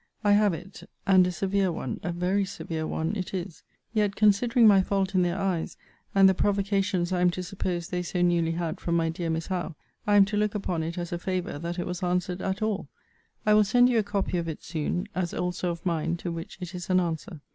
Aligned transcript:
I 0.23 0.31
have 0.31 0.55
it: 0.55 0.89
and 1.05 1.27
a 1.27 1.31
severe 1.31 1.71
one, 1.71 1.99
a 2.01 2.11
very 2.11 2.43
severe 2.43 2.87
one, 2.87 3.15
it 3.15 3.35
is. 3.35 3.61
Yet, 3.93 4.15
considering 4.15 4.67
my 4.67 4.81
fault 4.81 5.13
in 5.13 5.21
their 5.21 5.37
eyes, 5.37 5.77
and 6.15 6.27
the 6.27 6.33
provocations 6.33 7.11
I 7.13 7.21
am 7.21 7.29
to 7.29 7.43
suppose 7.43 7.87
they 7.89 8.01
so 8.01 8.23
newly 8.23 8.53
had 8.53 8.79
from 8.81 8.95
my 8.95 9.09
dear 9.09 9.29
Miss 9.29 9.45
Howe, 9.45 9.75
I 10.07 10.15
am 10.15 10.25
to 10.25 10.37
look 10.37 10.55
upon 10.55 10.81
it 10.81 10.97
as 10.97 11.11
a 11.11 11.19
favour 11.19 11.59
that 11.59 11.77
it 11.77 11.85
was 11.85 12.01
answered 12.01 12.41
at 12.41 12.63
all. 12.63 12.87
I 13.45 13.53
will 13.53 13.63
send 13.63 13.89
you 13.89 13.99
a 13.99 14.01
copy 14.03 14.39
of 14.39 14.47
it 14.47 14.63
soon; 14.63 15.05
as 15.13 15.35
also 15.35 15.69
of 15.69 15.85
mine, 15.85 16.17
to 16.17 16.31
which 16.31 16.57
it 16.61 16.73
is 16.73 16.89
an 16.89 16.99
answer. 16.99 17.41